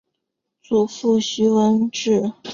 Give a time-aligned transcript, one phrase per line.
[0.63, 2.33] 祖父徐文质。